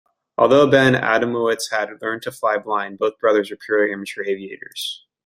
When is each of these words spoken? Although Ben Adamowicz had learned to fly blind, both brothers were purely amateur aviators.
Although 0.35 0.71
Ben 0.71 0.95
Adamowicz 0.95 1.69
had 1.69 1.89
learned 2.01 2.23
to 2.23 2.31
fly 2.31 2.57
blind, 2.57 2.97
both 2.97 3.19
brothers 3.19 3.51
were 3.51 3.57
purely 3.57 3.93
amateur 3.93 4.23
aviators. 4.23 5.05